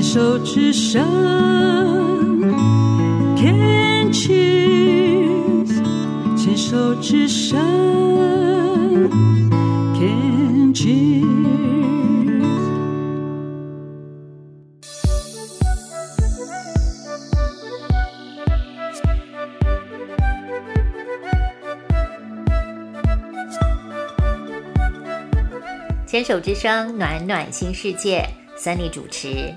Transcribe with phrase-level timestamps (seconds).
[0.00, 1.04] 牵手之声
[3.36, 5.68] ，Can Cheers。
[6.38, 7.60] 牵手之声
[9.94, 11.20] ，Can Cheers。
[26.06, 28.26] 牵手之声，暖暖新世界，
[28.56, 29.54] 三立主持。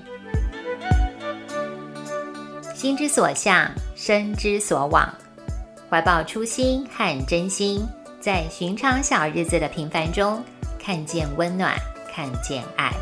[2.84, 3.66] 心之所向，
[3.96, 5.08] 身之所往，
[5.88, 7.82] 怀抱初心和真心，
[8.20, 10.44] 在寻常小日子的平凡中，
[10.78, 11.74] 看见温暖，
[12.12, 12.92] 看见爱。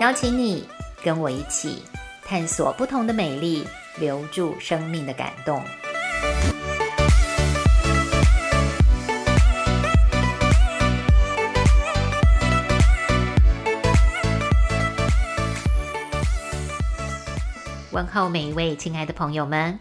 [0.00, 0.66] 邀请你
[1.04, 1.84] 跟我一起
[2.24, 3.64] 探索不同的美丽，
[4.00, 5.62] 留住生命的感动。
[17.92, 19.80] 问候每一位亲爱的朋友们，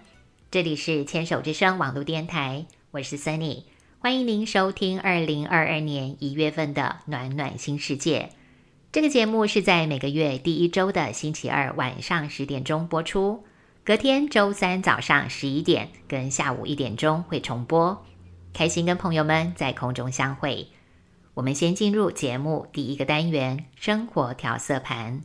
[0.50, 3.66] 这里是牵手之声网络电台，我是 Sunny，
[4.00, 8.30] 欢迎您收听二零二二年一月份的暖暖新世界。
[8.92, 13.44] 这个节目是在每个月第一周的星期二晚上十点钟播出，
[13.86, 18.04] 隔天周三早上十一点跟下午一点钟会重播。
[18.54, 20.70] 开心跟朋友们在空中相会。
[21.36, 25.22] 我们先进入节目第一个单元——生活调色盘。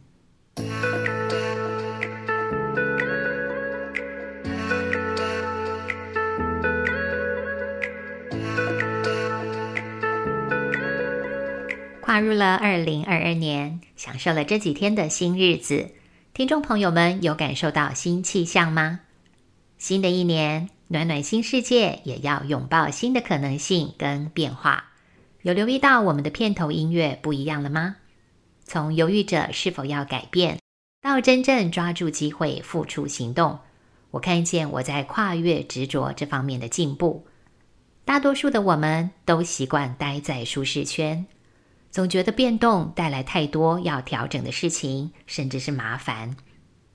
[12.05, 15.93] 跨入了二零二二年，享受了这几天的新日子，
[16.35, 19.01] 听众朋友们有感受到新气象吗？
[19.79, 24.91] 新的一年，暖暖新世界也要拥抱新的可能性跟变化。
[25.41, 27.97] 有留意到我们的片头音乐不一样了吗？
[28.67, 30.59] 从犹豫着是否要改变，
[31.01, 33.61] 到真正抓住机会付出行动，
[34.11, 37.27] 我看见我在跨越执着这方面的进步。
[38.05, 41.25] 大多数的我们都习惯待在舒适圈。
[41.95, 46.35] 总觉得变动带来太多要调整的事情，甚至是麻烦。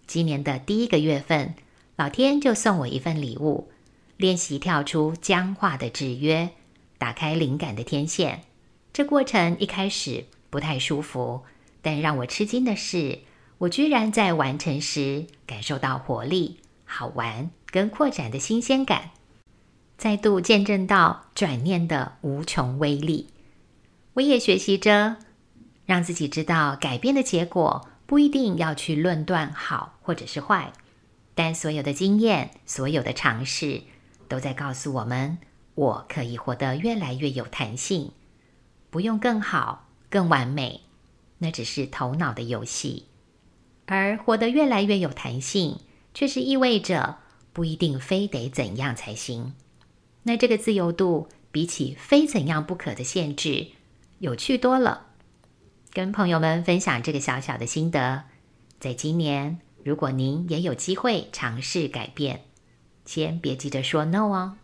[0.05, 1.55] 今年的第一个月份，
[1.95, 3.71] 老天就送我一份礼物，
[4.17, 6.49] 练习跳出僵化的制约，
[6.97, 8.41] 打开灵感的天线。
[8.91, 11.43] 这过程一开始不太舒服，
[11.81, 13.19] 但让我吃惊的是，
[13.59, 19.11] 我居然在完成时感受到活力、好玩跟扩展的新鲜感，
[19.97, 23.27] 再度见证到转念的无穷威力。
[24.19, 25.15] 我也学习着，
[25.85, 30.73] 让自己知道改变的结果不一定要去论断好或者是坏，
[31.35, 33.83] 但所有的经验、所有的尝试，
[34.27, 35.37] 都在告诉我们，
[35.73, 38.11] 我可以活得越来越有弹性，
[38.89, 40.81] 不用更好、更完美，
[41.37, 43.05] 那只是头脑的游戏，
[43.85, 45.79] 而活得越来越有弹性，
[46.13, 47.19] 却是意味着
[47.53, 49.53] 不一定非得怎样才行。
[50.23, 53.67] 那这个自由度，比起非怎样不可的限制。
[54.19, 55.05] 有趣多了，
[55.93, 58.23] 跟朋友们分享这个小小的心得。
[58.77, 62.41] 在今年，如果您也有机会尝试改变，
[63.05, 64.57] 先别急着说 no 哦。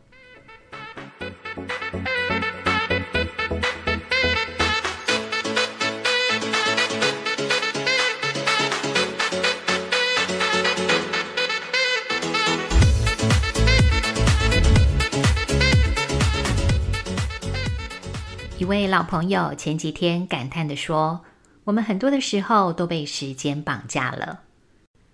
[18.88, 21.24] 老朋友前几天感叹地说
[21.66, 24.42] ：“我们很多的时候都被时间绑架了。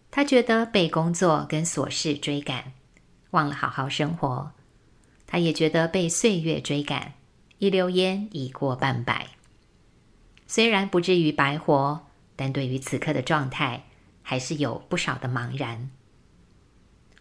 [0.09, 2.73] 他觉得被工作跟琐事追赶，
[3.31, 4.51] 忘了好好生活。
[5.27, 7.13] 他也觉得被岁月追赶，
[7.59, 9.27] 一溜烟已过半百。
[10.47, 13.83] 虽然不至于白活，但对于此刻的状态，
[14.21, 15.89] 还是有不少的茫然。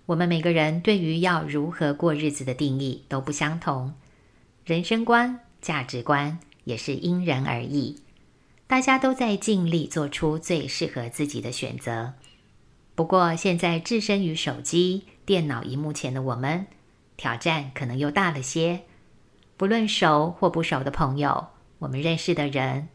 [0.06, 3.94] 我们每个人对于要如何过日子的定义都不相同，
[4.64, 8.00] 人生观。”价值观也是因人而异，
[8.66, 12.14] 大家都在尽力做出最适合自己的选择。
[12.94, 16.66] 不过，现在置身于手机、电脑荧幕前的我们，
[17.16, 18.82] 挑战可能又大了些。
[19.56, 21.48] 不论熟或不熟的朋友，
[21.78, 22.88] 我们认识的人，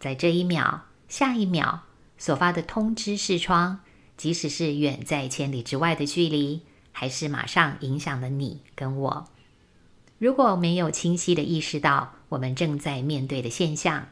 [0.00, 1.82] 在这一秒、下一秒
[2.18, 3.80] 所发的通知视窗，
[4.16, 9.28] 即使是远在千里之外的距离，还是马上影响了你跟我。
[10.18, 14.08] 如果没有清晰的意识到我们正在面对的现象，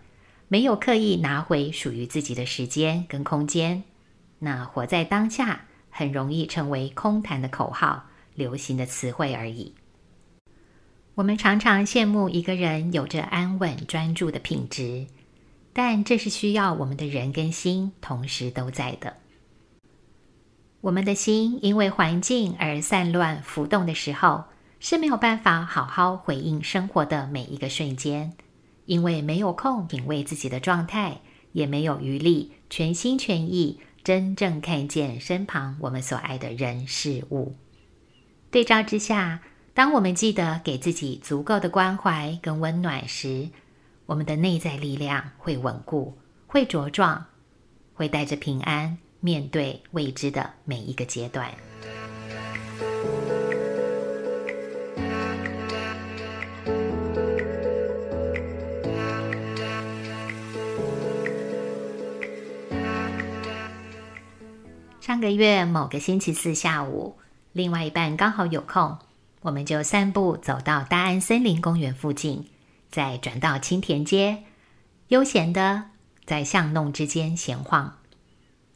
[0.48, 3.82] 没有刻意拿回属于自己的时间跟空间，
[4.38, 8.04] 那活在当下很容易成为空谈的口号、
[8.34, 9.74] 流行的词汇而已。
[11.14, 15.06] 我们常常羡慕一个人有着安稳专注的品质，
[15.72, 19.16] 但这是需要我们的人跟心同时都在的。
[20.82, 24.44] 我们的心因为环境而散乱浮动的时候，
[24.84, 28.34] 是没有办法好好回应生活的每一个瞬间，
[28.84, 31.22] 因为没有空品味自己的状态，
[31.52, 37.54] 也没有余力全心全意真正看见身旁我们所爱的人事物。
[38.50, 39.40] 对照之下，
[39.72, 43.48] 当我们记得给自己足够的关怀跟温暖时，
[44.04, 46.12] 我们的内在力量会稳固，
[46.46, 47.24] 会茁壮，
[47.94, 48.98] 会带着平安。
[49.20, 51.50] 面对未知的每一个阶段。
[65.04, 67.18] 上个月某个星期四下午，
[67.52, 68.96] 另外一半刚好有空，
[69.42, 72.48] 我们就散步走到大安森林公园附近，
[72.90, 74.44] 再转到青田街，
[75.08, 75.90] 悠闲的
[76.24, 77.98] 在巷弄之间闲晃。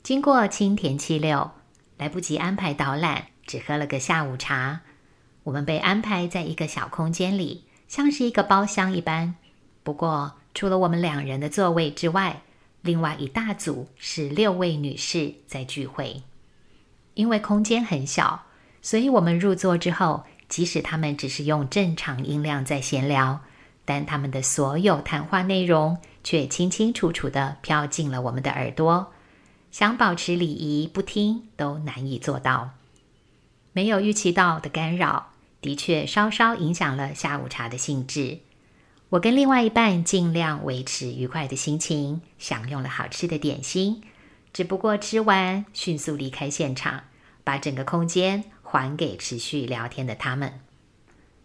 [0.03, 1.51] 经过青田七六，
[1.97, 4.83] 来不及安排导览，只喝了个下午茶。
[5.45, 9.35] 我们被安排在一个小空间里，像是一个包厢一般。
[9.83, 12.43] 不过，除了我们两人的座位之外，
[12.83, 16.23] 另外一大组是六位女士在聚会。
[17.15, 18.45] 因为空间很小，
[18.81, 23.41] 所以我们入座之后，即使他们只是用正常音量在闲聊，
[23.85, 29.13] 但他们的所有谈话内容却清清楚楚地飘进了我们的耳朵。
[29.71, 32.71] 想保持礼仪不听都难以做到，
[33.73, 38.39] 没有预期到的干扰，的确稍稍影响了下午茶的兴致。
[39.11, 44.03] 我跟另外一半尽量维持愉快的心情，享用了好吃的点心，
[44.53, 47.05] 只不过吃完迅速离开现场，
[47.43, 50.61] 把整个空间还给持续聊天的他们。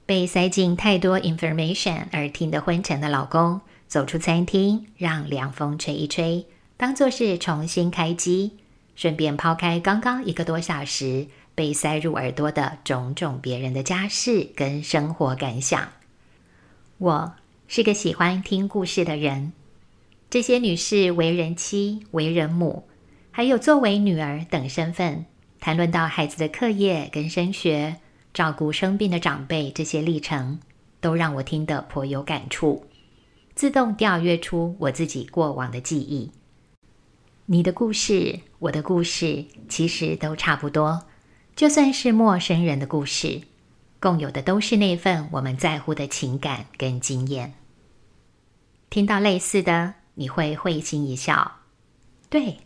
[0.06, 6.45] 被塞进太多 information 而听得昏沉的老公，走出餐厅，让凉风吹一吹。
[6.75, 8.57] 当做是重新开机，
[8.94, 15.88] 顺便抛开刚刚一个多小时被塞入耳朵的种种别人的家事跟生活感想。
[16.98, 17.36] 我
[17.75, 19.52] 是个喜欢听故事的人，
[20.30, 22.88] 这些女士为人妻、为人母，
[23.31, 25.25] 还有作为女儿等身份，
[25.60, 27.96] 谈论到孩子的课业跟升学、
[28.31, 30.60] 照顾生病的长辈这些历程，
[31.02, 32.86] 都让我听得颇有感触，
[33.56, 36.30] 自动调阅出我自己过往的记忆。
[37.48, 41.08] 你的故事，我的故事，其实都差不多。
[41.56, 43.42] 就算是陌生人的故事，
[44.00, 47.56] 共有的都是那份我们在乎的情感跟经验。
[48.94, 51.54] 听到类似的，你会会心一笑。
[52.30, 52.60] 对，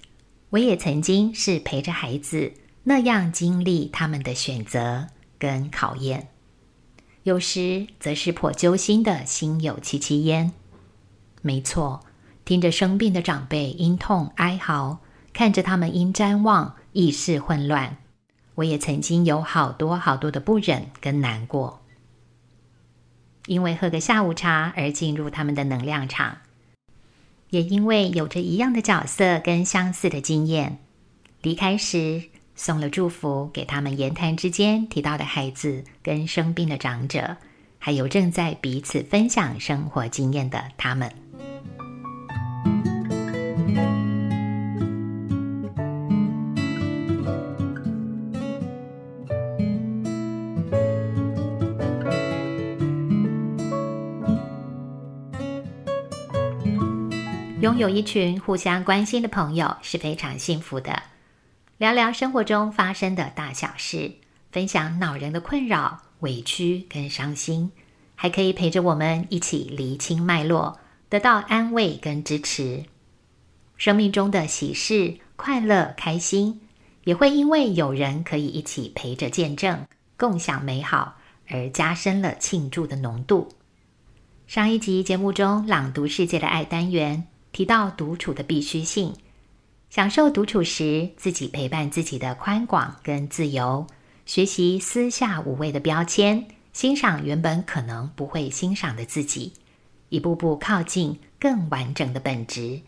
[0.50, 2.51] 我也曾经是陪着孩子
[2.83, 5.07] 那样经历他们的选择
[5.39, 6.27] 跟考验，
[7.24, 10.51] 有时则是颇揪心的心有戚戚焉。
[11.41, 12.03] 没错。
[12.44, 14.97] 听着生病的长辈因痛哀嚎，
[15.31, 18.00] 看着他们因瞻望意识混乱，
[18.56, 21.85] 我也曾经有好多好多的不忍跟难过。
[23.47, 26.38] 因为喝个下午茶而进入他们的能量场，
[27.49, 30.77] 也因为有着一样的角色跟相似的经验，
[31.41, 32.23] 离开时
[32.55, 37.38] 送了祝福给他们言谈之间提到的孩子跟生病的长者，
[37.79, 41.11] 还有正在彼此分享生活经验的他们。
[57.77, 61.03] 有一群互相关心的朋友是非常幸福的。
[61.77, 64.13] 聊聊生活中发生的大小事，
[64.51, 67.71] 分享恼人的困扰、委屈跟伤心，
[68.15, 72.85] 还可以陪着我们一起厘清脉络，得到安慰跟支持。
[73.77, 76.61] 生命中的喜事、快乐、开心，
[77.03, 79.85] 也会因为有人可以一起陪着见证、
[80.17, 81.17] 共享美好，
[81.47, 83.49] 而加深了庆祝的浓度。
[84.47, 87.27] 上一集节目中朗读世界的爱单元。
[87.57, 89.16] 提到独处的必须性，
[89.90, 93.87] 享受独处时自己陪伴自己的宽广跟自由，
[94.28, 99.54] 学习私下无谓的标签，欣赏原本可能不会欣赏的自己，
[100.09, 102.80] 一步步靠近更完整的本质。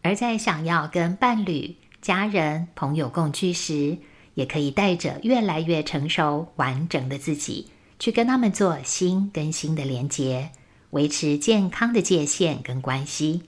[0.00, 3.98] 而在想要跟伴侣、家人、朋友共居时，
[4.32, 7.68] 也可以带着越来越成熟完整的自己，
[7.98, 10.48] 去跟他们做心跟心的连结，
[10.92, 13.42] 维持健康的界限跟关系。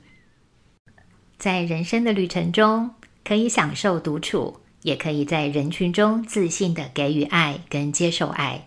[1.38, 2.90] 在人生的旅程中，
[3.24, 8.66] 可以享受独处，也可以在人群中自信的给予爱跟接受爱。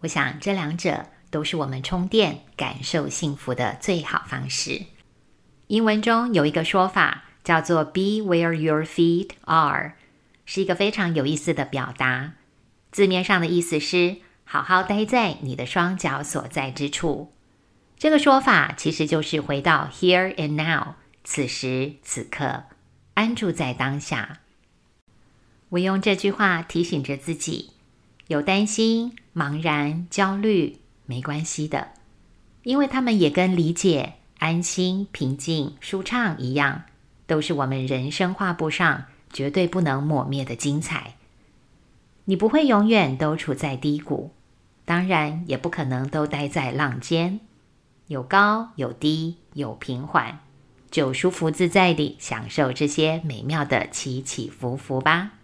[0.00, 4.82] 我想这两者都是我们充电、感受幸福的最好方式。
[5.66, 9.92] 英文中有一个说法叫做 “be where your feet are”，
[10.46, 12.32] 是一个非常有意思的表达。
[12.90, 17.32] 字面上的意思是好好待在你的双脚所在之处。
[17.98, 20.94] 这个说法其实就是回到 here and now，
[21.30, 22.64] 此时此刻，
[23.12, 24.40] 安住在当下。
[25.68, 27.72] 我用这句话提醒着自己：
[28.28, 31.88] 有担心、茫然、焦虑，没关系的，
[32.62, 36.84] 因为他们也跟理解、安心、平静、舒畅一样，
[37.26, 41.16] 都是我们人生画布上绝对不能抹灭的精彩。
[42.24, 44.30] 你不会永远都处在低谷，
[44.86, 47.40] 当然也不可能都待在浪尖，
[48.06, 50.40] 有高有低，有平缓，
[50.90, 55.37] 就舒服自在地享受这些美妙的起起伏伏吧。